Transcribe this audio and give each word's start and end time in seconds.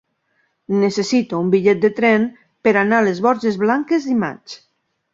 Necessito 0.83 1.41
un 1.45 1.51
bitllet 1.57 1.85
de 1.85 1.93
tren 2.01 2.27
per 2.69 2.75
anar 2.83 3.01
a 3.05 3.09
les 3.11 3.23
Borges 3.29 3.63
Blanques 3.67 4.13
dimarts. 4.15 4.61